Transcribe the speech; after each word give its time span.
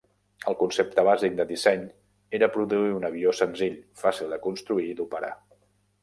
El 0.51 0.55
concepte 0.59 1.01
bàsic 1.07 1.33
de 1.41 1.45
disseny 1.49 1.83
era 2.37 2.49
produir 2.55 2.95
un 2.99 3.05
avió 3.09 3.33
senzill, 3.41 3.75
fàcil 4.05 4.33
de 4.35 4.39
construir 4.47 4.87
i 4.93 4.97
d'operar. 5.03 5.31